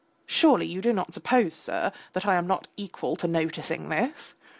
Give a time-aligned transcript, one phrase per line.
[0.25, 4.33] Surely you do not suppose, sir, that I am not equal to noticing all this?